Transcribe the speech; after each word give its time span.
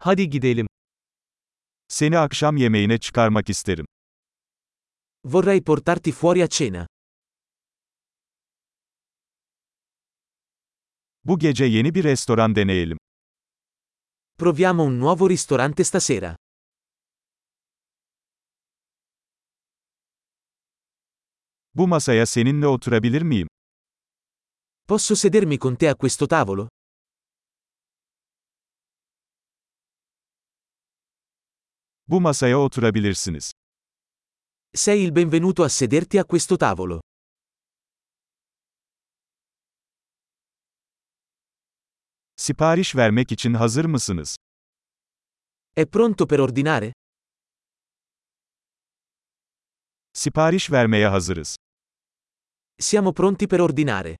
Hadi 0.00 0.30
gidelim. 0.30 0.66
Seni 1.88 2.18
akşam 2.18 2.56
yemeğine 2.56 2.98
çıkarmak 2.98 3.48
isterim. 3.50 3.86
Vorrei 5.24 5.64
portarti 5.64 6.12
fuori 6.12 6.44
a 6.44 6.48
cena. 6.48 6.86
Bu 11.24 11.38
gece 11.38 11.64
yeni 11.64 11.94
bir 11.94 12.04
restoran 12.04 12.54
deneyelim. 12.54 12.98
Proviamo 14.38 14.84
un 14.84 15.00
nuovo 15.00 15.28
ristorante 15.28 15.84
stasera. 15.84 16.36
Bu 21.74 21.88
masaya 21.88 22.26
seninle 22.26 22.66
oturabilir 22.66 23.22
miyim? 23.22 23.48
Posso 24.88 25.14
sedermi 25.16 25.58
con 25.58 25.76
te 25.76 25.88
a 25.88 25.94
questo 25.94 26.26
tavolo? 26.26 26.68
Bu 32.08 32.20
masaya 32.20 32.58
oturabilirsiniz. 32.58 33.52
Sei 34.74 35.02
il 35.04 35.14
benvenuto 35.16 35.62
a 35.64 35.68
sederti 35.68 36.18
a 36.18 36.24
questo 36.24 36.56
tavolo. 36.56 37.00
Sipariş 42.36 42.96
vermek 42.96 43.32
için 43.32 43.54
hazır 43.54 43.84
mısınız? 43.84 44.36
È 45.76 45.86
pronto 45.86 46.26
per 46.26 46.38
ordinare? 46.38 46.92
Sipariş 50.12 50.70
vermeye 50.70 51.08
hazırız. 51.08 51.56
Siamo 52.80 53.14
pronti 53.14 53.48
per 53.48 53.58
ordinare. 53.60 54.16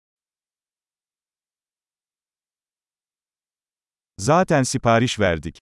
Zaten 4.19 4.63
sipariş 4.63 5.21
verdik. 5.21 5.59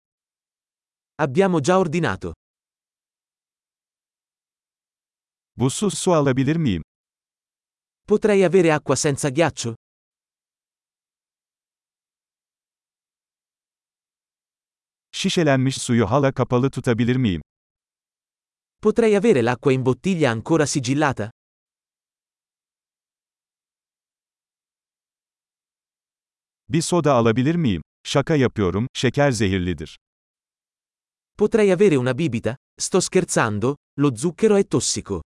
Abbiamo 1.18 1.60
già 1.60 1.78
ordinato. 1.78 2.32
Buzsuz 5.54 5.94
su 5.94 6.10
alabilir 6.12 6.56
miyim? 6.58 6.82
Potrei 8.06 8.44
avere 8.44 8.70
acqua 8.72 8.94
senza 8.96 9.30
ghiaccio? 9.30 9.74
Şişelenmiş 15.12 15.76
suyu 15.76 16.06
hala 16.10 16.32
kapalı 16.32 16.70
tutabilir 16.70 17.16
miyim? 17.16 17.42
Potrei 18.82 19.16
avere 19.16 19.42
l'acqua 19.44 19.72
in 19.72 19.86
bottiglia 19.86 20.30
ancora 20.30 20.66
sigillata? 20.66 21.30
Bir 26.68 26.82
soda 26.82 27.12
alabilir 27.12 27.54
miyim? 27.54 27.82
Şaka 28.04 28.36
yapıyorum, 28.36 28.86
şeker 28.94 29.30
zehirlidir. 29.30 29.96
Potrei 31.36 31.70
avere 31.70 31.96
una 31.96 32.14
bibita? 32.14 32.54
Sto 32.74 32.98
scherzando, 32.98 33.74
lo 34.00 34.16
zucchero 34.16 34.54
è 34.56 34.66
tossico. 34.66 35.20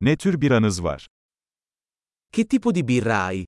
Ne 0.00 0.16
tür 0.16 0.36
biranız 0.40 0.82
var? 0.82 1.04
Che 2.30 2.44
tipo 2.44 2.70
di 2.70 2.84
birra 2.84 3.24
hai? 3.24 3.44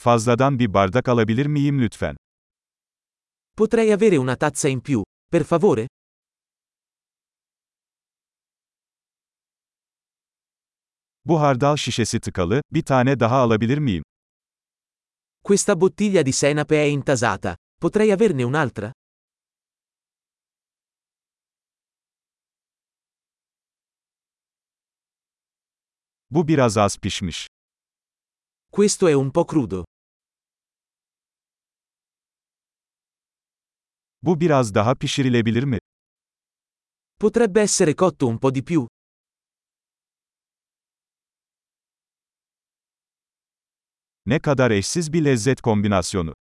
Fazladan 0.00 0.58
bir 0.58 0.74
bardak 0.74 1.08
alabilir 1.08 1.46
miyim 1.46 1.80
lütfen? 1.80 2.14
Potrei 3.56 3.90
avere 3.90 4.16
una 4.16 4.36
tazza 4.36 4.68
in 4.68 4.80
più, 4.80 5.02
per 5.28 5.44
favore? 5.44 5.86
Bu 11.26 11.40
hardal 11.40 11.76
şişesi 11.76 12.20
tıkalı, 12.20 12.62
bir 12.72 12.82
tane 12.82 13.20
daha 13.20 13.36
alabilir 13.36 13.78
miyim? 13.78 14.02
Questa 15.44 15.80
bottiglia 15.80 16.26
di 16.26 16.32
senape 16.32 16.76
è 16.76 16.86
intasata. 16.86 17.56
Potrei 17.80 18.12
averne 18.12 18.44
un'altra? 18.46 18.92
Bu 26.30 26.48
biraz 26.48 26.76
az 26.76 26.98
pişmiş. 26.98 27.46
Questo 28.72 29.08
è 29.08 29.14
un 29.14 29.30
po' 29.30 29.44
crudo. 29.46 29.84
Bu 34.22 34.40
biraz 34.40 34.74
daha 34.74 34.94
pişirilebilir 34.94 35.62
mi? 35.62 35.78
Potrebbe 37.20 37.60
essere 37.60 37.94
cotto 37.94 38.26
un 38.26 38.38
po' 38.38 38.54
di 38.54 38.62
più? 38.62 38.86
Ne 44.26 44.38
kadar 44.38 44.70
eşsiz 44.70 45.12
bir 45.12 45.24
lezzet 45.24 45.60
kombinasyonu. 45.60 46.34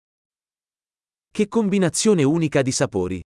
Che 1.33 1.49
combinazione 1.49 2.25
unica 2.25 2.65
di 2.65 2.71
sapori. 2.71 3.21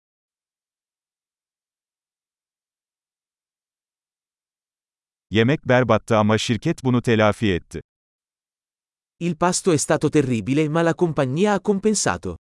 Yemek 5.29 5.67
berbattı 5.67 6.17
ama 6.17 6.37
şirket 6.37 6.83
bunu 6.83 7.01
telafi 7.01 7.51
etti. 7.53 7.81
Il 9.19 9.35
pasto 9.35 9.71
è 9.71 9.77
stato 9.77 10.09
terribile 10.09 10.69
ma 10.69 10.81
la 10.85 10.93
compagnia 10.93 11.53
ha 11.53 11.59
compensato. 11.59 12.35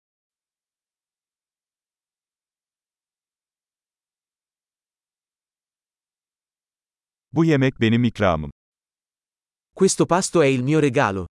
Bu 7.32 7.44
yemek 7.44 7.80
benim 7.80 8.04
ikramım. 8.04 8.50
Questo 9.74 10.06
pasto 10.06 10.42
è 10.42 10.46
il 10.46 10.62
mio 10.62 10.80
regalo. 10.80 11.31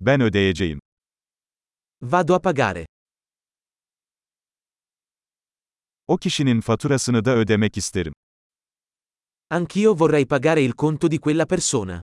Ben 0.00 0.20
ödeyeceğim. 0.20 0.80
Vado 2.02 2.34
a 2.34 2.40
pagare. 2.40 2.86
O 6.06 6.16
kişinin 6.16 6.60
faturasını 6.60 7.24
da 7.24 7.36
ödemek 7.36 7.76
isterim. 7.76 8.12
Anch'io 9.50 9.98
vorrei 9.98 10.26
pagare 10.26 10.62
il 10.62 10.72
conto 10.72 11.10
di 11.10 11.18
quella 11.18 11.46
persona. 11.46 12.02